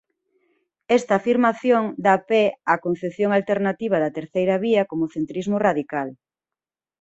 [0.97, 6.09] Esta afirmación dá pé á concepción alternativa da terceira vía como "centrismo radical".